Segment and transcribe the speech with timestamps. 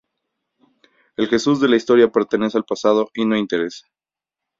[1.15, 3.85] El Jesús de la historia pertenece al pasado y no interesa.